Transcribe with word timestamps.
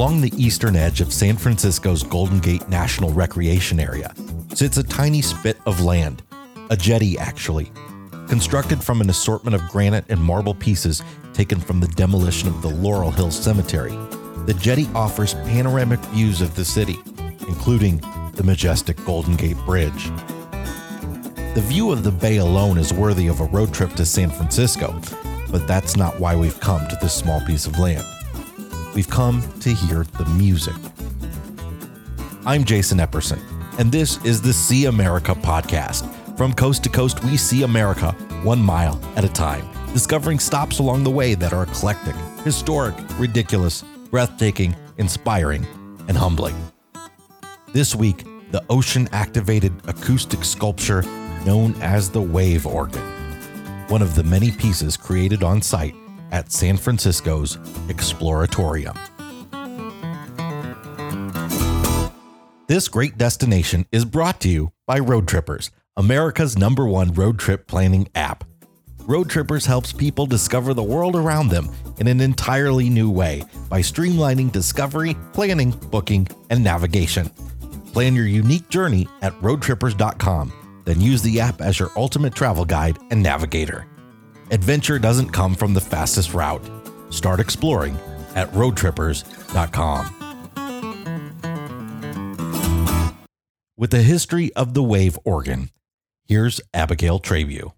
Along 0.00 0.22
the 0.22 0.32
eastern 0.42 0.76
edge 0.76 1.02
of 1.02 1.12
San 1.12 1.36
Francisco's 1.36 2.02
Golden 2.02 2.38
Gate 2.38 2.66
National 2.70 3.12
Recreation 3.12 3.78
Area 3.78 4.14
sits 4.54 4.78
a 4.78 4.82
tiny 4.82 5.20
spit 5.20 5.58
of 5.66 5.82
land, 5.82 6.22
a 6.70 6.76
jetty 6.78 7.18
actually, 7.18 7.70
constructed 8.26 8.82
from 8.82 9.02
an 9.02 9.10
assortment 9.10 9.54
of 9.54 9.68
granite 9.68 10.06
and 10.08 10.18
marble 10.18 10.54
pieces 10.54 11.02
taken 11.34 11.60
from 11.60 11.80
the 11.80 11.88
demolition 11.88 12.48
of 12.48 12.62
the 12.62 12.70
Laurel 12.70 13.10
Hill 13.10 13.30
Cemetery. 13.30 13.90
The 14.46 14.56
jetty 14.58 14.88
offers 14.94 15.34
panoramic 15.34 16.00
views 16.14 16.40
of 16.40 16.54
the 16.54 16.64
city, 16.64 16.96
including 17.46 17.98
the 18.36 18.42
majestic 18.42 18.96
Golden 19.04 19.36
Gate 19.36 19.58
Bridge. 19.66 20.10
The 21.52 21.64
view 21.66 21.92
of 21.92 22.04
the 22.04 22.10
bay 22.10 22.38
alone 22.38 22.78
is 22.78 22.90
worthy 22.90 23.26
of 23.26 23.40
a 23.40 23.44
road 23.48 23.74
trip 23.74 23.92
to 23.96 24.06
San 24.06 24.30
Francisco, 24.30 24.98
but 25.50 25.68
that's 25.68 25.94
not 25.94 26.18
why 26.18 26.34
we've 26.34 26.58
come 26.58 26.88
to 26.88 26.96
this 27.02 27.12
small 27.12 27.42
piece 27.42 27.66
of 27.66 27.78
land. 27.78 28.06
We've 28.94 29.08
come 29.08 29.40
to 29.60 29.70
hear 29.72 30.04
the 30.18 30.24
music. 30.36 30.74
I'm 32.44 32.64
Jason 32.64 32.98
Epperson, 32.98 33.38
and 33.78 33.92
this 33.92 34.22
is 34.24 34.42
the 34.42 34.52
See 34.52 34.86
America 34.86 35.32
podcast. 35.32 36.08
From 36.36 36.52
coast 36.52 36.82
to 36.84 36.88
coast, 36.88 37.22
we 37.22 37.36
see 37.36 37.62
America 37.62 38.10
one 38.42 38.60
mile 38.60 39.00
at 39.14 39.24
a 39.24 39.28
time, 39.28 39.64
discovering 39.92 40.40
stops 40.40 40.80
along 40.80 41.04
the 41.04 41.10
way 41.10 41.36
that 41.36 41.52
are 41.52 41.62
eclectic, 41.62 42.16
historic, 42.42 42.96
ridiculous, 43.16 43.84
breathtaking, 44.10 44.74
inspiring, 44.98 45.64
and 46.08 46.16
humbling. 46.16 46.56
This 47.72 47.94
week, 47.94 48.24
the 48.50 48.64
ocean 48.70 49.08
activated 49.12 49.72
acoustic 49.86 50.42
sculpture 50.42 51.02
known 51.46 51.80
as 51.80 52.10
the 52.10 52.20
Wave 52.20 52.66
Organ, 52.66 53.02
one 53.86 54.02
of 54.02 54.16
the 54.16 54.24
many 54.24 54.50
pieces 54.50 54.96
created 54.96 55.44
on 55.44 55.62
site 55.62 55.94
at 56.32 56.52
San 56.52 56.76
Francisco's 56.76 57.56
Exploratorium. 57.88 58.96
This 62.66 62.88
great 62.88 63.18
destination 63.18 63.84
is 63.90 64.04
brought 64.04 64.40
to 64.42 64.48
you 64.48 64.72
by 64.86 65.00
Road 65.00 65.26
Trippers, 65.26 65.72
America's 65.96 66.56
number 66.56 66.86
one 66.86 67.12
road 67.14 67.38
trip 67.38 67.66
planning 67.66 68.08
app. 68.14 68.44
Road 69.06 69.28
Trippers 69.28 69.66
helps 69.66 69.92
people 69.92 70.24
discover 70.24 70.72
the 70.72 70.82
world 70.82 71.16
around 71.16 71.48
them 71.48 71.68
in 71.98 72.06
an 72.06 72.20
entirely 72.20 72.88
new 72.88 73.10
way 73.10 73.42
by 73.68 73.80
streamlining 73.80 74.52
discovery, 74.52 75.16
planning, 75.32 75.72
booking, 75.90 76.28
and 76.50 76.62
navigation. 76.62 77.28
Plan 77.92 78.14
your 78.14 78.26
unique 78.26 78.68
journey 78.68 79.08
at 79.20 79.32
roadtrippers.com, 79.40 80.52
then 80.84 81.00
use 81.00 81.22
the 81.22 81.40
app 81.40 81.60
as 81.60 81.80
your 81.80 81.90
ultimate 81.96 82.36
travel 82.36 82.64
guide 82.64 82.98
and 83.10 83.20
navigator. 83.20 83.84
Adventure 84.52 84.98
doesn't 84.98 85.30
come 85.30 85.54
from 85.54 85.74
the 85.74 85.80
fastest 85.80 86.34
route. 86.34 86.68
Start 87.10 87.38
exploring 87.38 87.96
at 88.34 88.50
roadtrippers.com. 88.50 90.16
With 93.76 93.90
the 93.90 94.02
history 94.02 94.52
of 94.54 94.74
the 94.74 94.82
wave 94.82 95.18
organ, 95.24 95.70
here's 96.26 96.60
Abigail 96.74 97.18
Trabue. 97.18 97.70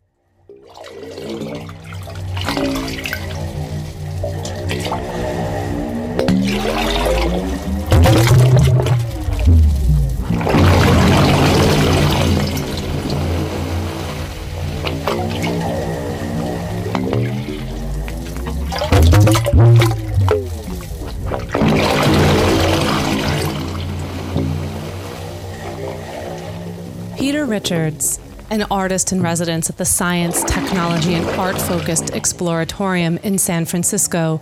Richards, 27.52 28.18
an 28.48 28.62
artist 28.70 29.12
in 29.12 29.20
residence 29.20 29.68
at 29.68 29.76
the 29.76 29.84
Science, 29.84 30.42
Technology, 30.44 31.12
and 31.12 31.26
Art 31.38 31.60
focused 31.60 32.06
Exploratorium 32.06 33.22
in 33.22 33.36
San 33.36 33.66
Francisco, 33.66 34.40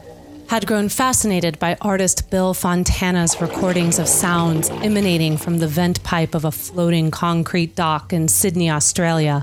had 0.49 0.65
grown 0.65 0.89
fascinated 0.89 1.59
by 1.59 1.77
artist 1.81 2.31
Bill 2.31 2.55
Fontana's 2.55 3.41
recordings 3.41 3.99
of 3.99 4.07
sounds 4.07 4.71
emanating 4.71 5.37
from 5.37 5.59
the 5.59 5.67
vent 5.67 6.05
pipe 6.05 6.37
of 6.37 6.45
a 6.45 6.53
floating 6.53 7.11
concrete 7.11 7.75
dock 7.75 8.13
in 8.13 8.29
Sydney, 8.29 8.71
Australia. 8.71 9.43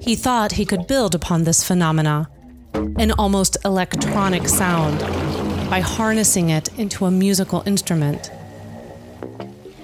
He 0.00 0.14
thought 0.14 0.52
he 0.52 0.64
could 0.64 0.86
build 0.86 1.16
upon 1.16 1.42
this 1.42 1.64
phenomena, 1.64 2.30
an 2.72 3.10
almost 3.18 3.56
electronic 3.64 4.46
sound, 4.46 5.00
by 5.68 5.80
harnessing 5.80 6.50
it 6.50 6.68
into 6.78 7.04
a 7.04 7.10
musical 7.10 7.64
instrument. 7.66 8.30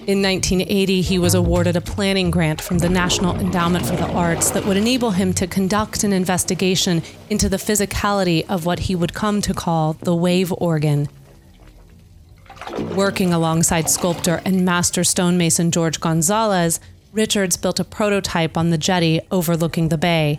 In 0.06 0.20
1980, 0.20 1.00
he 1.00 1.19
was 1.19 1.34
awarded 1.34 1.76
a 1.76 1.81
planning 1.81 2.31
grant 2.31 2.60
from 2.60 2.76
the 2.76 2.91
National 2.91 3.34
Endowment 3.37 3.87
for 3.87 3.97
the 3.97 4.06
Arts 4.12 4.50
that 4.50 4.66
would 4.66 4.76
enable 4.76 5.12
him 5.12 5.32
to 5.32 5.47
conduct 5.47 6.04
an 6.04 6.12
investigation 6.12 7.03
into 7.31 7.48
the 7.48 7.56
physicality 7.56 8.44
of 8.47 8.66
what 8.66 8.81
he 8.81 8.94
would 8.94 9.14
come 9.14 9.41
to 9.41 9.54
call 9.54 9.94
the 9.94 10.14
wave 10.14 10.53
organ. 10.59 11.09
Working 12.94 13.32
alongside 13.32 13.88
sculptor 13.88 14.43
and 14.44 14.62
master 14.62 15.04
stonemason 15.04 15.70
George 15.70 16.00
Gonzalez, 16.00 16.81
Richards 17.14 17.56
built 17.56 17.81
a 17.81 17.84
prototype 17.84 18.59
on 18.59 18.69
the 18.69 18.76
jetty 18.76 19.22
overlooking 19.31 19.88
the 19.88 19.97
bay 19.97 20.38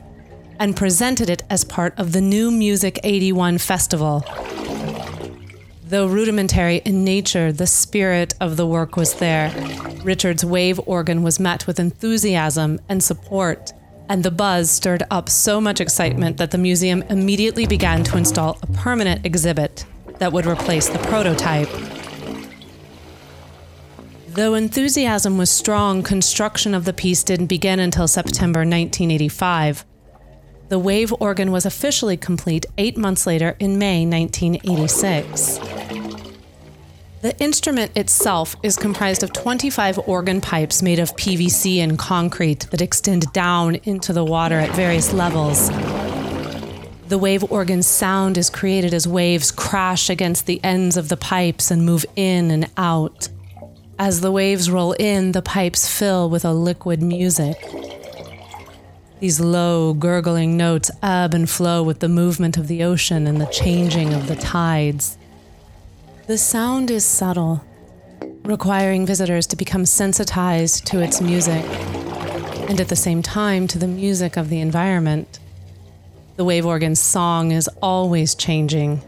and 0.60 0.78
presented 0.78 1.28
it 1.28 1.42
as 1.50 1.64
part 1.64 1.98
of 1.98 2.12
the 2.12 2.22
New 2.22 2.52
Music 2.52 3.00
81 3.04 3.58
festival. 3.58 4.24
Though 5.88 6.08
rudimentary 6.08 6.78
in 6.78 7.04
nature, 7.04 7.52
the 7.52 7.68
spirit 7.68 8.34
of 8.42 8.58
the 8.58 8.66
work 8.66 8.98
was 8.98 9.14
there. 9.16 9.54
Richard's 10.04 10.44
wave 10.44 10.80
organ 10.88 11.22
was 11.22 11.40
met 11.40 11.68
with 11.68 11.80
enthusiasm 11.80 12.80
and 12.90 13.04
support, 13.04 13.72
and 14.10 14.24
the 14.24 14.32
buzz 14.32 14.72
stirred 14.72 15.04
up 15.12 15.30
so 15.30 15.62
much 15.62 15.80
excitement 15.80 16.38
that 16.38 16.50
the 16.50 16.58
museum 16.58 17.04
immediately 17.04 17.68
began 17.68 18.04
to 18.06 18.18
install 18.18 18.58
a 18.64 18.68
permanent 18.68 19.28
exhibit 19.28 19.86
that 20.18 20.34
would 20.34 20.48
replace 20.48 20.90
the 20.90 20.98
prototype. 20.98 21.70
Though 24.30 24.56
enthusiasm 24.56 25.38
was 25.38 25.52
strong, 25.52 26.02
construction 26.02 26.74
of 26.74 26.86
the 26.86 26.94
piece 26.94 27.24
didn't 27.24 27.46
begin 27.46 27.80
until 27.80 28.08
September 28.08 28.62
1985. 28.62 29.86
The 30.68 30.80
wave 30.80 31.14
organ 31.20 31.52
was 31.52 31.68
officially 31.68 32.18
complete 32.18 32.66
eight 32.80 32.98
months 32.98 33.28
later 33.28 33.56
in 33.60 33.78
May 33.78 34.04
1986. 34.06 35.60
The 37.22 37.36
instrument 37.40 37.92
itself 37.96 38.56
is 38.64 38.76
comprised 38.76 39.22
of 39.22 39.32
25 39.32 40.00
organ 40.08 40.42
pipes 40.42 40.82
made 40.82 40.98
of 40.98 41.16
PVC 41.16 41.78
and 41.84 42.00
concrete 42.00 42.68
that 42.72 42.82
extend 42.82 43.32
down 43.32 43.76
into 43.84 44.12
the 44.12 44.26
water 44.26 44.60
at 44.60 44.76
various 44.76 45.14
levels. 45.14 45.70
The 47.10 47.20
wave 47.20 47.44
organ's 47.52 47.86
sound 47.86 48.36
is 48.36 48.50
created 48.50 48.92
as 48.96 49.08
waves 49.08 49.52
crash 49.52 50.10
against 50.10 50.48
the 50.48 50.60
ends 50.64 50.98
of 50.98 51.10
the 51.10 51.18
pipes 51.18 51.70
and 51.70 51.86
move 51.86 52.08
in 52.16 52.50
and 52.50 52.72
out. 52.76 53.30
As 54.00 54.22
the 54.22 54.32
waves 54.32 54.72
roll 54.72 54.94
in, 54.94 55.32
the 55.32 55.44
pipes 55.44 55.88
fill 55.88 56.28
with 56.28 56.44
a 56.44 56.54
liquid 56.54 57.04
music. 57.04 57.85
These 59.20 59.40
low, 59.40 59.94
gurgling 59.94 60.58
notes 60.58 60.92
ebb 61.02 61.34
and 61.34 61.50
flow 61.50 61.82
with 61.82 62.00
the 62.00 62.10
movement 62.10 62.58
of 62.58 62.68
the 62.68 62.84
ocean 62.84 63.28
and 63.28 63.40
the 63.40 63.46
changing 63.46 64.14
of 64.14 64.28
the 64.28 64.36
tides. 64.36 65.18
The 66.28 66.38
sound 66.38 66.92
is 66.92 67.06
subtle, 67.06 67.64
requiring 68.44 69.06
visitors 69.06 69.48
to 69.48 69.56
become 69.56 69.86
sensitized 69.86 70.86
to 70.88 71.00
its 71.00 71.22
music 71.22 71.64
and 72.68 72.82
at 72.82 72.90
the 72.90 72.96
same 72.96 73.22
time 73.22 73.68
to 73.68 73.80
the 73.80 73.88
music 73.88 74.36
of 74.36 74.50
the 74.50 74.60
environment. 74.60 75.40
The 76.36 76.44
wave 76.44 76.66
organ's 76.66 77.00
song 77.00 77.52
is 77.52 77.70
always 77.82 78.36
changing, 78.36 79.02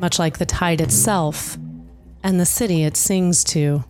much 0.00 0.18
like 0.18 0.38
the 0.38 0.46
tide 0.46 0.80
itself 0.80 1.58
and 2.22 2.38
the 2.38 2.46
city 2.46 2.84
it 2.84 2.96
sings 2.96 3.42
to. 3.44 3.82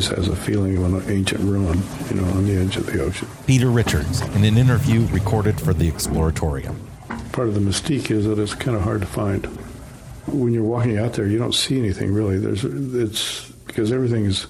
Place 0.00 0.16
has 0.16 0.28
a 0.28 0.36
feeling 0.36 0.76
of 0.76 0.94
an 0.94 1.10
ancient 1.10 1.40
ruin, 1.40 1.80
you 2.08 2.16
know, 2.16 2.24
on 2.32 2.46
the 2.46 2.56
edge 2.56 2.76
of 2.76 2.86
the 2.86 3.02
ocean. 3.02 3.28
Peter 3.46 3.70
Richards 3.70 4.22
in 4.34 4.44
an 4.44 4.56
interview 4.56 5.06
recorded 5.08 5.60
for 5.60 5.74
the 5.74 5.90
Exploratorium. 5.90 6.76
Part 7.32 7.48
of 7.48 7.54
the 7.54 7.60
mystique 7.60 8.10
is 8.10 8.24
that 8.24 8.38
it's 8.38 8.54
kind 8.54 8.76
of 8.76 8.82
hard 8.82 9.02
to 9.02 9.06
find. 9.06 9.44
When 10.26 10.52
you're 10.52 10.64
walking 10.64 10.98
out 10.98 11.14
there, 11.14 11.26
you 11.26 11.38
don't 11.38 11.54
see 11.54 11.78
anything 11.78 12.12
really. 12.12 12.38
There's 12.38 12.64
it's 12.64 13.50
because 13.66 13.92
everything 13.92 14.24
is 14.24 14.46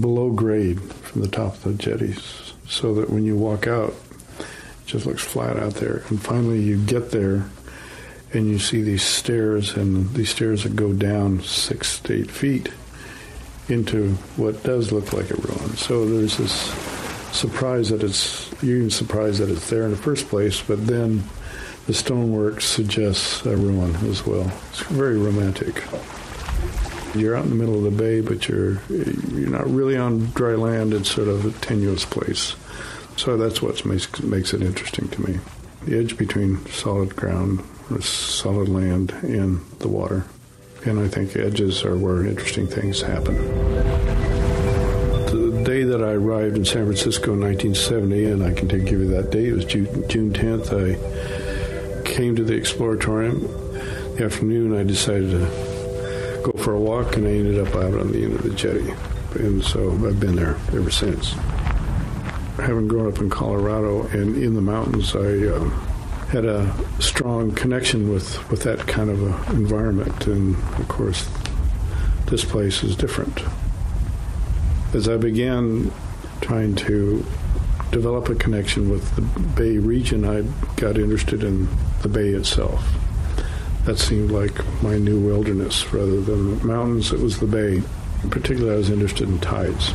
below 0.00 0.30
grade 0.30 0.80
from 0.80 1.22
the 1.22 1.28
top 1.28 1.54
of 1.54 1.62
the 1.62 1.74
jetties, 1.74 2.52
so 2.68 2.94
that 2.94 3.10
when 3.10 3.24
you 3.24 3.36
walk 3.36 3.66
out, 3.66 3.94
it 4.38 4.46
just 4.86 5.06
looks 5.06 5.24
flat 5.24 5.56
out 5.56 5.74
there. 5.74 6.02
And 6.08 6.20
finally, 6.20 6.60
you 6.60 6.78
get 6.84 7.10
there, 7.10 7.44
and 8.32 8.48
you 8.48 8.58
see 8.58 8.82
these 8.82 9.02
stairs, 9.02 9.76
and 9.76 10.12
these 10.14 10.30
stairs 10.30 10.64
that 10.64 10.76
go 10.76 10.92
down 10.92 11.40
six 11.40 12.00
to 12.00 12.12
eight 12.12 12.30
feet 12.30 12.70
into 13.70 14.14
what 14.36 14.62
does 14.62 14.92
look 14.92 15.12
like 15.12 15.30
a 15.30 15.36
ruin. 15.36 15.76
So 15.76 16.04
there's 16.06 16.36
this 16.36 16.52
surprise 17.32 17.90
that 17.90 18.02
it's 18.02 18.50
you're 18.62 18.78
even 18.78 18.90
surprised 18.90 19.40
that 19.40 19.48
it's 19.48 19.70
there 19.70 19.84
in 19.84 19.90
the 19.90 19.96
first 19.96 20.28
place, 20.28 20.60
but 20.60 20.86
then 20.86 21.22
the 21.86 21.94
stonework 21.94 22.60
suggests 22.60 23.44
a 23.46 23.56
ruin 23.56 23.94
as 24.06 24.26
well. 24.26 24.50
It's 24.70 24.82
very 24.82 25.18
romantic. 25.18 25.82
You're 27.14 27.34
out 27.34 27.44
in 27.44 27.50
the 27.50 27.56
middle 27.56 27.84
of 27.84 27.84
the 27.84 27.90
bay, 27.90 28.20
but 28.20 28.48
you're 28.48 28.80
you're 28.88 29.50
not 29.50 29.68
really 29.68 29.96
on 29.96 30.26
dry 30.30 30.54
land. 30.54 30.92
It's 30.92 31.10
sort 31.10 31.28
of 31.28 31.44
a 31.44 31.58
tenuous 31.60 32.04
place. 32.04 32.54
So 33.16 33.36
that's 33.36 33.60
what 33.60 33.84
makes 33.84 34.20
makes 34.22 34.54
it 34.54 34.62
interesting 34.62 35.08
to 35.08 35.22
me. 35.22 35.40
The 35.86 35.98
edge 35.98 36.16
between 36.16 36.64
solid 36.66 37.16
ground, 37.16 37.64
solid 38.00 38.68
land, 38.68 39.12
and 39.22 39.60
the 39.78 39.88
water. 39.88 40.26
And 40.86 40.98
I 40.98 41.08
think 41.08 41.36
edges 41.36 41.84
are 41.84 41.96
where 41.96 42.24
interesting 42.24 42.66
things 42.66 43.02
happen. 43.02 43.36
The 45.26 45.62
day 45.64 45.82
that 45.84 46.02
I 46.02 46.12
arrived 46.12 46.56
in 46.56 46.64
San 46.64 46.86
Francisco 46.86 47.34
in 47.34 47.40
1970, 47.40 48.24
and 48.24 48.42
I 48.42 48.54
can 48.54 48.68
give 48.68 48.98
you 49.00 49.08
that 49.08 49.30
date, 49.30 49.48
it 49.48 49.52
was 49.52 49.66
June, 49.66 50.08
June 50.08 50.32
10th, 50.32 50.72
I 50.72 52.02
came 52.04 52.34
to 52.36 52.44
the 52.44 52.54
Exploratorium. 52.54 54.16
The 54.16 54.24
afternoon, 54.24 54.74
I 54.74 54.82
decided 54.82 55.30
to 55.30 56.42
go 56.44 56.52
for 56.62 56.72
a 56.72 56.80
walk, 56.80 57.16
and 57.16 57.26
I 57.26 57.30
ended 57.30 57.58
up 57.58 57.74
out 57.74 57.94
on 57.94 58.12
the 58.12 58.24
end 58.24 58.36
of 58.36 58.42
the 58.42 58.50
jetty. 58.50 58.90
And 59.34 59.62
so 59.62 59.92
I've 59.92 60.18
been 60.18 60.34
there 60.34 60.56
ever 60.72 60.90
since. 60.90 61.32
Having 62.56 62.88
grown 62.88 63.12
up 63.12 63.18
in 63.18 63.28
Colorado 63.28 64.06
and 64.08 64.42
in 64.42 64.54
the 64.54 64.60
mountains, 64.62 65.14
I 65.14 65.46
uh, 65.46 65.89
had 66.30 66.44
a 66.44 66.72
strong 67.00 67.52
connection 67.52 68.08
with, 68.12 68.48
with 68.50 68.62
that 68.62 68.86
kind 68.86 69.10
of 69.10 69.20
a 69.20 69.52
environment. 69.52 70.28
And 70.28 70.54
of 70.78 70.86
course, 70.86 71.28
this 72.26 72.44
place 72.44 72.84
is 72.84 72.94
different. 72.94 73.42
As 74.94 75.08
I 75.08 75.16
began 75.16 75.90
trying 76.40 76.76
to 76.76 77.24
develop 77.90 78.28
a 78.28 78.36
connection 78.36 78.90
with 78.90 79.16
the 79.16 79.22
Bay 79.22 79.78
region, 79.78 80.24
I 80.24 80.42
got 80.80 80.98
interested 80.98 81.42
in 81.42 81.68
the 82.02 82.08
Bay 82.08 82.28
itself. 82.28 82.84
That 83.86 83.98
seemed 83.98 84.30
like 84.30 84.54
my 84.82 84.98
new 84.98 85.18
wilderness 85.18 85.92
rather 85.92 86.20
than 86.20 86.64
mountains, 86.64 87.12
it 87.12 87.18
was 87.18 87.40
the 87.40 87.46
Bay. 87.46 87.82
In 88.22 88.30
particular, 88.30 88.74
I 88.74 88.76
was 88.76 88.90
interested 88.90 89.28
in 89.28 89.40
tides. 89.40 89.92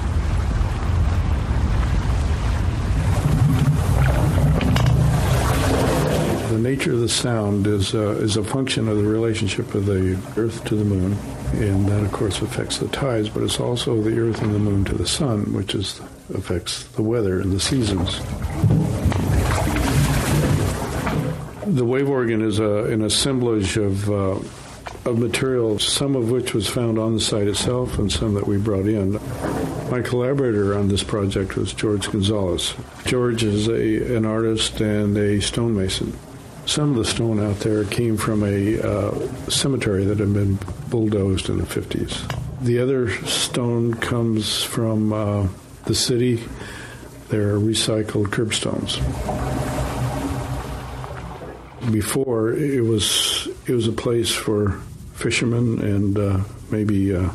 Nature 6.75 6.91
of 6.91 6.99
the 6.99 7.07
sound 7.07 7.67
is 7.67 7.95
uh, 7.95 8.09
is 8.19 8.35
a 8.35 8.43
function 8.43 8.89
of 8.89 8.97
the 8.97 9.03
relationship 9.03 9.73
of 9.75 9.85
the 9.85 10.19
Earth 10.35 10.65
to 10.65 10.75
the 10.75 10.83
Moon, 10.83 11.13
and 11.53 11.87
that 11.87 12.03
of 12.03 12.11
course 12.11 12.41
affects 12.41 12.79
the 12.79 12.87
tides. 12.89 13.29
But 13.29 13.43
it's 13.43 13.61
also 13.61 14.01
the 14.01 14.19
Earth 14.19 14.41
and 14.41 14.53
the 14.53 14.59
Moon 14.59 14.83
to 14.85 14.93
the 14.93 15.07
Sun, 15.07 15.53
which 15.53 15.73
is 15.73 16.01
affects 16.33 16.83
the 16.97 17.01
weather 17.01 17.39
and 17.39 17.53
the 17.53 17.61
seasons. 17.61 18.19
The 21.65 21.85
wave 21.85 22.09
organ 22.09 22.41
is 22.41 22.59
a, 22.59 22.83
an 22.91 23.03
assemblage 23.03 23.77
of 23.77 24.09
uh, 24.11 24.37
of 25.05 25.17
material, 25.17 25.79
some 25.79 26.17
of 26.17 26.29
which 26.29 26.53
was 26.53 26.67
found 26.67 26.99
on 26.99 27.13
the 27.13 27.21
site 27.21 27.47
itself, 27.47 27.97
and 27.99 28.11
some 28.11 28.33
that 28.33 28.47
we 28.47 28.57
brought 28.57 28.87
in. 28.87 29.13
My 29.89 30.01
collaborator 30.01 30.77
on 30.77 30.89
this 30.89 31.03
project 31.03 31.55
was 31.55 31.71
George 31.71 32.11
Gonzalez. 32.11 32.73
George 33.05 33.43
is 33.43 33.69
a, 33.69 34.17
an 34.17 34.25
artist 34.25 34.81
and 34.81 35.15
a 35.15 35.39
stonemason. 35.39 36.11
Some 36.65 36.91
of 36.91 36.95
the 36.95 37.05
stone 37.05 37.39
out 37.39 37.59
there 37.59 37.83
came 37.85 38.17
from 38.17 38.43
a 38.43 38.79
uh, 38.79 39.49
cemetery 39.49 40.03
that 40.05 40.17
had 40.17 40.33
been 40.33 40.57
bulldozed 40.89 41.49
in 41.49 41.59
the 41.59 41.63
50s. 41.63 42.19
The 42.61 42.79
other 42.79 43.11
stone 43.25 43.93
comes 43.93 44.63
from 44.63 45.13
uh, 45.13 45.47
the 45.85 45.93
city. 45.93 46.43
They're 47.29 47.59
recycled 47.59 48.31
curbstones. 48.31 48.97
Before 51.91 52.53
it 52.53 52.81
was 52.81 53.47
it 53.67 53.73
was 53.73 53.87
a 53.87 53.91
place 53.91 54.33
for 54.33 54.79
fishermen 55.13 55.79
and 55.81 56.17
uh, 56.17 56.39
maybe 56.71 57.15
uh, 57.15 57.29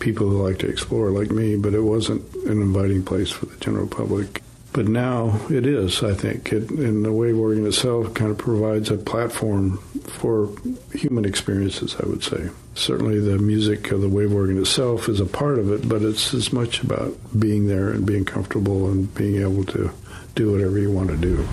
people 0.00 0.28
who 0.28 0.42
like 0.42 0.58
to 0.60 0.66
explore 0.66 1.10
like 1.10 1.30
me, 1.30 1.56
but 1.56 1.74
it 1.74 1.82
wasn't 1.82 2.22
an 2.46 2.62
inviting 2.62 3.04
place 3.04 3.30
for 3.30 3.46
the 3.46 3.56
general 3.58 3.86
public. 3.86 4.42
But 4.72 4.88
now 4.88 5.38
it 5.50 5.66
is, 5.66 6.02
I 6.02 6.14
think. 6.14 6.50
It, 6.52 6.68
the 6.68 7.12
wave 7.12 7.38
organ 7.38 7.66
itself 7.66 8.14
kind 8.14 8.30
of 8.30 8.38
provides 8.38 8.90
a 8.90 8.96
platform 8.96 9.76
for 10.08 10.48
human 10.94 11.26
experiences, 11.26 11.94
I 12.02 12.08
would 12.08 12.24
say. 12.24 12.48
Certainly 12.74 13.20
the 13.20 13.38
music 13.38 13.90
of 13.92 14.00
the 14.00 14.08
wave 14.08 14.34
organ 14.34 14.58
itself 14.58 15.10
is 15.10 15.20
a 15.20 15.26
part 15.26 15.58
of 15.58 15.70
it, 15.70 15.86
but 15.86 16.00
it's 16.00 16.32
as 16.32 16.54
much 16.54 16.82
about 16.82 17.14
being 17.38 17.66
there 17.68 17.90
and 17.90 18.06
being 18.06 18.24
comfortable 18.24 18.90
and 18.90 19.14
being 19.14 19.42
able 19.42 19.64
to 19.64 19.90
do 20.34 20.52
whatever 20.52 20.78
you 20.78 20.90
want 20.90 21.10
to 21.10 21.16
do. 21.18 21.46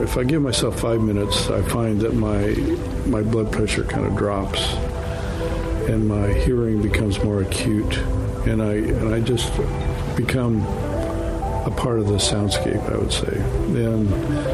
If 0.00 0.16
I 0.16 0.22
give 0.22 0.40
myself 0.40 0.78
five 0.78 1.00
minutes, 1.00 1.50
I 1.50 1.62
find 1.62 2.00
that 2.02 2.14
my, 2.14 2.54
my 3.08 3.22
blood 3.22 3.50
pressure 3.50 3.84
kind 3.84 4.06
of 4.06 4.16
drops 4.16 4.74
and 5.88 6.08
my 6.08 6.32
hearing 6.32 6.80
becomes 6.80 7.22
more 7.24 7.42
acute 7.42 7.98
and 8.46 8.62
I, 8.62 8.74
and 8.74 9.12
I 9.12 9.20
just 9.20 9.52
become 10.16 10.64
a 11.64 11.70
part 11.70 11.98
of 11.98 12.08
the 12.08 12.14
soundscape, 12.16 12.82
I 12.90 12.96
would 12.96 13.12
say. 13.12 13.36
And 13.36 14.08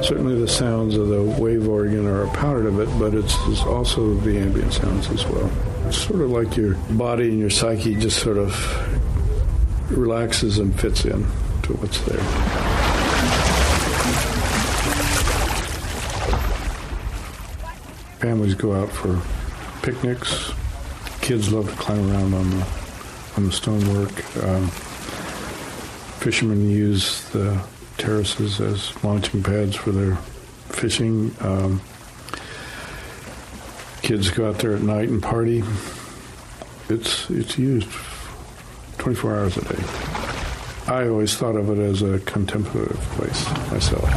certainly 0.05 0.38
the 0.38 0.49
sounds 0.49 0.96
of 0.96 1.08
the 1.08 1.22
wave 1.22 1.69
organ 1.69 2.06
are 2.06 2.25
a 2.25 2.31
part 2.34 2.66
of 2.66 2.81
it, 2.81 2.88
but 2.99 3.14
it's, 3.14 3.34
it's 3.46 3.62
also 3.62 4.14
the 4.14 4.38
ambient 4.38 4.72
sounds 4.72 5.08
as 5.10 5.25
well. 5.26 5.50
It's 5.87 5.99
sort 5.99 6.20
of 6.20 6.31
like 6.31 6.56
your 6.56 6.75
body 6.90 7.28
and 7.28 7.38
your 7.38 7.50
psyche 7.50 7.94
just 7.94 8.20
sort 8.20 8.37
of 8.37 8.52
relaxes 9.90 10.58
and 10.58 10.78
fits 10.78 11.05
in 11.06 11.25
to 11.62 11.72
what's 11.75 12.00
there. 12.02 12.19
Families 18.19 18.55
go 18.55 18.75
out 18.75 18.90
for 18.90 19.20
picnics. 19.82 20.52
Kids 21.22 21.52
love 21.52 21.70
to 21.70 21.76
climb 21.76 22.10
around 22.10 22.34
on 22.34 22.50
the 22.50 22.66
on 23.37 23.44
the 23.44 23.52
stonework. 23.52 24.44
Um, 24.44 24.70
fishermen 26.19 26.69
use 26.69 27.29
the 27.31 27.61
terraces 27.97 28.61
as 28.61 29.05
launching 29.05 29.43
pads 29.43 29.76
for 29.76 29.93
their 29.93 30.17
fishing. 30.69 31.35
Um, 31.41 31.81
kids 34.03 34.31
go 34.31 34.48
out 34.48 34.58
there 34.58 34.75
at 34.75 34.82
night 34.82 35.08
and 35.08 35.22
party. 35.22 35.63
It's 36.89 37.29
it's 37.31 37.58
used 37.58 37.89
24 38.98 39.37
hours 39.37 39.56
a 39.56 39.65
day. 39.65 39.84
I 40.87 41.08
always 41.08 41.37
thought 41.37 41.55
of 41.55 41.70
it 41.70 41.79
as 41.79 42.03
a 42.03 42.19
contemplative 42.20 42.98
place 43.13 43.48
myself. 43.70 44.08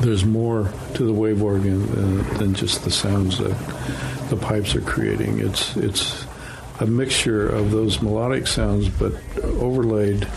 There's 0.00 0.24
more 0.24 0.72
to 0.94 1.04
the 1.04 1.12
wave 1.12 1.42
organ 1.42 1.84
than, 1.94 2.38
than 2.38 2.54
just 2.54 2.84
the 2.84 2.90
sounds 2.90 3.38
that 3.38 3.56
the 4.30 4.36
pipes 4.36 4.76
are 4.76 4.80
creating. 4.80 5.40
It's 5.40 5.76
it's 5.76 6.24
a 6.80 6.86
mixture 6.86 7.48
of 7.48 7.70
those 7.70 8.02
melodic 8.02 8.46
sounds, 8.46 8.88
but 8.88 9.14
overlaid 9.42 10.28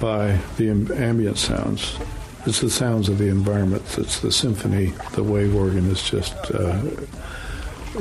by 0.00 0.38
the 0.56 0.70
ambient 0.70 1.38
sounds. 1.38 1.98
It's 2.46 2.60
the 2.60 2.70
sounds 2.70 3.08
of 3.08 3.18
the 3.18 3.28
environment. 3.28 3.82
It's 3.98 4.20
the 4.20 4.32
symphony. 4.32 4.94
The 5.12 5.22
wave 5.22 5.54
organ 5.54 5.90
is 5.90 6.02
just 6.02 6.34
uh, 6.50 6.80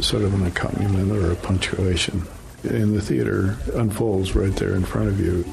sort 0.02 0.24
of 0.24 0.34
an 0.34 0.46
accompaniment 0.46 1.12
or 1.12 1.32
a 1.32 1.36
punctuation. 1.36 2.24
And 2.64 2.96
the 2.96 3.02
theater 3.02 3.58
unfolds 3.74 4.36
right 4.36 4.56
there 4.56 4.76
in 4.76 4.86
front 4.86 5.10
of 5.10 5.20
you. 5.20 5.44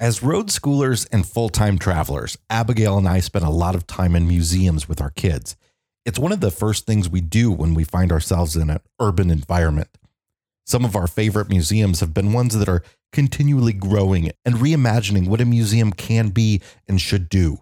As 0.00 0.22
road 0.22 0.46
schoolers 0.46 1.08
and 1.10 1.26
full 1.26 1.48
time 1.48 1.76
travelers, 1.76 2.38
Abigail 2.48 2.98
and 2.98 3.08
I 3.08 3.18
spend 3.18 3.44
a 3.44 3.50
lot 3.50 3.74
of 3.74 3.86
time 3.86 4.14
in 4.14 4.28
museums 4.28 4.88
with 4.88 5.00
our 5.00 5.10
kids. 5.10 5.56
It's 6.04 6.20
one 6.20 6.30
of 6.30 6.40
the 6.40 6.52
first 6.52 6.86
things 6.86 7.08
we 7.08 7.20
do 7.20 7.50
when 7.50 7.74
we 7.74 7.82
find 7.82 8.12
ourselves 8.12 8.54
in 8.54 8.70
an 8.70 8.78
urban 9.00 9.28
environment. 9.28 9.88
Some 10.64 10.84
of 10.84 10.94
our 10.94 11.08
favorite 11.08 11.48
museums 11.48 11.98
have 11.98 12.14
been 12.14 12.32
ones 12.32 12.56
that 12.56 12.68
are 12.68 12.84
continually 13.12 13.72
growing 13.72 14.30
and 14.44 14.56
reimagining 14.56 15.26
what 15.26 15.40
a 15.40 15.44
museum 15.44 15.92
can 15.92 16.28
be 16.28 16.62
and 16.86 17.00
should 17.00 17.28
do. 17.28 17.58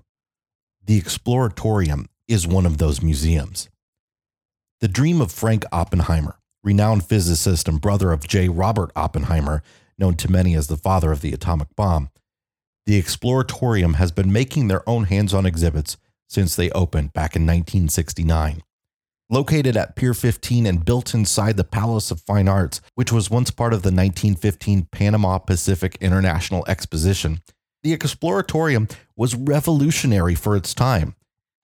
The 0.84 1.00
Exploratorium 1.00 2.06
is 2.28 2.46
one 2.46 2.66
of 2.66 2.76
those 2.76 3.00
museums. 3.00 3.70
The 4.80 4.88
dream 4.88 5.22
of 5.22 5.32
Frank 5.32 5.64
Oppenheimer, 5.72 6.38
renowned 6.62 7.04
physicist 7.04 7.66
and 7.66 7.80
brother 7.80 8.12
of 8.12 8.28
J. 8.28 8.50
Robert 8.50 8.90
Oppenheimer, 8.94 9.62
known 9.98 10.16
to 10.16 10.30
many 10.30 10.54
as 10.54 10.66
the 10.66 10.76
father 10.76 11.12
of 11.12 11.22
the 11.22 11.32
atomic 11.32 11.74
bomb, 11.74 12.10
the 12.86 13.02
Exploratorium 13.02 13.96
has 13.96 14.12
been 14.12 14.32
making 14.32 14.68
their 14.68 14.88
own 14.88 15.04
hands 15.04 15.34
on 15.34 15.44
exhibits 15.44 15.96
since 16.28 16.54
they 16.54 16.70
opened 16.70 17.12
back 17.12 17.34
in 17.34 17.42
1969. 17.42 18.62
Located 19.28 19.76
at 19.76 19.96
Pier 19.96 20.14
15 20.14 20.66
and 20.66 20.84
built 20.84 21.12
inside 21.12 21.56
the 21.56 21.64
Palace 21.64 22.12
of 22.12 22.20
Fine 22.20 22.46
Arts, 22.46 22.80
which 22.94 23.10
was 23.10 23.28
once 23.28 23.50
part 23.50 23.72
of 23.72 23.82
the 23.82 23.88
1915 23.88 24.86
Panama 24.92 25.38
Pacific 25.38 25.98
International 26.00 26.64
Exposition, 26.68 27.40
the 27.82 27.96
Exploratorium 27.96 28.90
was 29.16 29.34
revolutionary 29.34 30.36
for 30.36 30.56
its 30.56 30.72
time. 30.74 31.16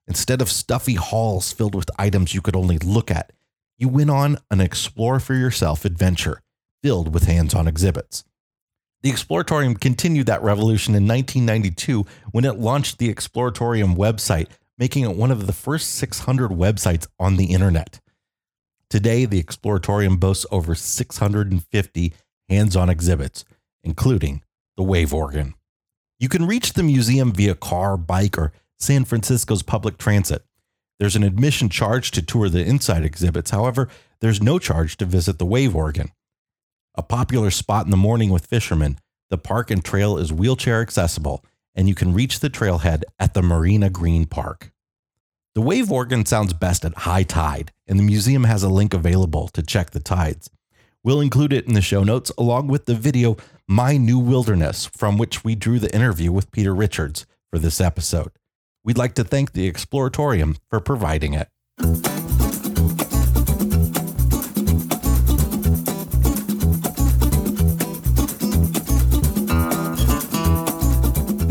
Instead 0.08 0.42
of 0.42 0.50
stuffy 0.50 0.94
halls 0.94 1.52
filled 1.52 1.76
with 1.76 1.90
items 1.98 2.34
you 2.34 2.40
could 2.40 2.56
only 2.56 2.78
look 2.78 3.12
at, 3.12 3.32
you 3.78 3.88
went 3.88 4.10
on 4.10 4.38
an 4.50 4.60
explore 4.60 5.20
for 5.20 5.34
yourself 5.34 5.84
adventure 5.84 6.42
filled 6.82 7.14
with 7.14 7.24
hands 7.24 7.54
on 7.54 7.68
exhibits. 7.68 8.24
The 9.02 9.10
Exploratorium 9.10 9.80
continued 9.80 10.26
that 10.26 10.42
revolution 10.42 10.94
in 10.94 11.08
1992 11.08 12.06
when 12.30 12.44
it 12.44 12.60
launched 12.60 12.98
the 12.98 13.12
Exploratorium 13.12 13.96
website, 13.96 14.46
making 14.78 15.02
it 15.02 15.16
one 15.16 15.32
of 15.32 15.48
the 15.48 15.52
first 15.52 15.96
600 15.96 16.52
websites 16.52 17.08
on 17.18 17.36
the 17.36 17.46
internet. 17.46 18.00
Today, 18.88 19.24
the 19.24 19.42
Exploratorium 19.42 20.20
boasts 20.20 20.46
over 20.52 20.76
650 20.76 22.12
hands 22.48 22.76
on 22.76 22.88
exhibits, 22.88 23.44
including 23.82 24.42
the 24.76 24.84
wave 24.84 25.12
organ. 25.12 25.54
You 26.20 26.28
can 26.28 26.46
reach 26.46 26.74
the 26.74 26.84
museum 26.84 27.32
via 27.32 27.56
car, 27.56 27.96
bike, 27.96 28.38
or 28.38 28.52
San 28.78 29.04
Francisco's 29.04 29.64
public 29.64 29.98
transit. 29.98 30.44
There's 31.00 31.16
an 31.16 31.24
admission 31.24 31.68
charge 31.68 32.12
to 32.12 32.22
tour 32.22 32.48
the 32.48 32.64
inside 32.64 33.04
exhibits. 33.04 33.50
However, 33.50 33.88
there's 34.20 34.40
no 34.40 34.60
charge 34.60 34.96
to 34.98 35.04
visit 35.04 35.40
the 35.40 35.46
wave 35.46 35.74
organ. 35.74 36.12
A 36.94 37.02
popular 37.02 37.50
spot 37.50 37.86
in 37.86 37.90
the 37.90 37.96
morning 37.96 38.28
with 38.28 38.46
fishermen, 38.46 38.98
the 39.30 39.38
park 39.38 39.70
and 39.70 39.82
trail 39.82 40.18
is 40.18 40.30
wheelchair 40.30 40.82
accessible, 40.82 41.42
and 41.74 41.88
you 41.88 41.94
can 41.94 42.12
reach 42.12 42.40
the 42.40 42.50
trailhead 42.50 43.02
at 43.18 43.32
the 43.32 43.40
Marina 43.40 43.88
Green 43.88 44.26
Park. 44.26 44.72
The 45.54 45.62
wave 45.62 45.90
organ 45.90 46.26
sounds 46.26 46.52
best 46.52 46.84
at 46.84 46.98
high 46.98 47.22
tide, 47.22 47.72
and 47.86 47.98
the 47.98 48.02
museum 48.02 48.44
has 48.44 48.62
a 48.62 48.68
link 48.68 48.92
available 48.92 49.48
to 49.48 49.62
check 49.62 49.90
the 49.90 50.00
tides. 50.00 50.50
We'll 51.02 51.22
include 51.22 51.54
it 51.54 51.66
in 51.66 51.72
the 51.72 51.80
show 51.80 52.04
notes 52.04 52.30
along 52.36 52.68
with 52.68 52.84
the 52.84 52.94
video 52.94 53.38
My 53.66 53.96
New 53.96 54.18
Wilderness, 54.18 54.84
from 54.86 55.16
which 55.16 55.42
we 55.42 55.54
drew 55.54 55.78
the 55.78 55.94
interview 55.94 56.30
with 56.30 56.52
Peter 56.52 56.74
Richards 56.74 57.24
for 57.50 57.58
this 57.58 57.80
episode. 57.80 58.32
We'd 58.84 58.98
like 58.98 59.14
to 59.14 59.24
thank 59.24 59.52
the 59.52 59.70
Exploratorium 59.70 60.58
for 60.68 60.80
providing 60.80 61.32
it. 61.32 61.48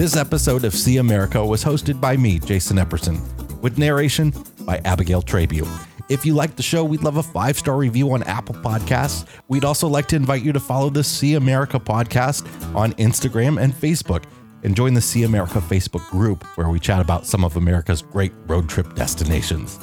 This 0.01 0.17
episode 0.17 0.63
of 0.63 0.73
See 0.73 0.97
America 0.97 1.45
was 1.45 1.63
hosted 1.63 2.01
by 2.01 2.17
me, 2.17 2.39
Jason 2.39 2.77
Epperson 2.77 3.21
with 3.61 3.77
narration 3.77 4.33
by 4.61 4.77
Abigail 4.77 5.21
Trabue. 5.21 5.67
If 6.09 6.25
you 6.25 6.33
like 6.33 6.55
the 6.55 6.63
show, 6.63 6.83
we'd 6.83 7.03
love 7.03 7.17
a 7.17 7.21
five 7.21 7.55
star 7.55 7.77
review 7.77 8.11
on 8.13 8.23
Apple 8.23 8.55
Podcasts. 8.55 9.27
We'd 9.47 9.63
also 9.63 9.87
like 9.87 10.07
to 10.07 10.15
invite 10.15 10.41
you 10.41 10.53
to 10.53 10.59
follow 10.59 10.89
the 10.89 11.03
See 11.03 11.35
America 11.35 11.79
podcast 11.79 12.47
on 12.75 12.93
Instagram 12.93 13.61
and 13.61 13.75
Facebook 13.75 14.23
and 14.63 14.75
join 14.75 14.95
the 14.95 15.01
See 15.01 15.21
America 15.21 15.59
Facebook 15.59 16.09
group 16.09 16.45
where 16.57 16.69
we 16.69 16.79
chat 16.79 16.99
about 16.99 17.27
some 17.27 17.45
of 17.45 17.55
America's 17.55 18.01
great 18.01 18.33
road 18.47 18.67
trip 18.67 18.95
destinations. 18.95 19.77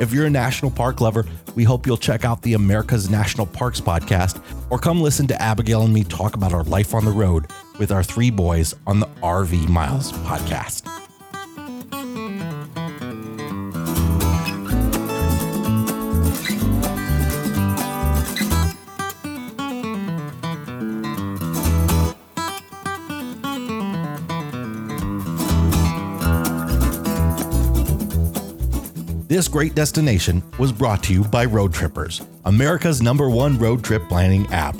If 0.00 0.12
you're 0.12 0.26
a 0.26 0.30
national 0.30 0.72
park 0.72 1.00
lover, 1.00 1.24
we 1.54 1.62
hope 1.62 1.86
you'll 1.86 1.96
check 1.96 2.24
out 2.24 2.42
the 2.42 2.54
America's 2.54 3.08
National 3.08 3.46
Parks 3.46 3.80
podcast 3.80 4.42
or 4.70 4.78
come 4.78 5.00
listen 5.00 5.26
to 5.28 5.40
Abigail 5.40 5.82
and 5.82 5.94
me 5.94 6.02
talk 6.02 6.34
about 6.34 6.52
our 6.52 6.64
life 6.64 6.94
on 6.94 7.04
the 7.04 7.12
road 7.12 7.46
with 7.78 7.92
our 7.92 8.02
three 8.02 8.30
boys 8.30 8.74
on 8.86 8.98
the 8.98 9.06
RV 9.22 9.68
Miles 9.68 10.10
podcast. 10.12 11.03
This 29.34 29.48
great 29.48 29.74
destination 29.74 30.44
was 30.60 30.70
brought 30.70 31.02
to 31.02 31.12
you 31.12 31.24
by 31.24 31.44
Road 31.44 31.74
Trippers, 31.74 32.22
America's 32.44 33.02
number 33.02 33.28
one 33.28 33.58
road 33.58 33.82
trip 33.82 34.08
planning 34.08 34.46
app. 34.52 34.76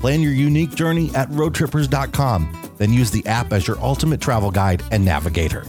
Plan 0.00 0.20
your 0.20 0.32
unique 0.32 0.74
journey 0.74 1.14
at 1.14 1.28
roadtrippers.com, 1.28 2.72
then 2.78 2.92
use 2.92 3.12
the 3.12 3.24
app 3.26 3.52
as 3.52 3.68
your 3.68 3.78
ultimate 3.78 4.20
travel 4.20 4.50
guide 4.50 4.82
and 4.90 5.04
navigator. 5.04 5.60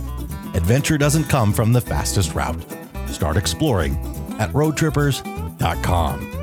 Adventure 0.56 0.98
doesn't 0.98 1.25
come 1.25 1.54
from 1.54 1.74
the 1.74 1.82
fastest 1.82 2.34
route. 2.34 2.66
Start 3.06 3.38
exploring 3.38 3.94
at 4.40 4.50
roadtrippers.com. 4.50 6.43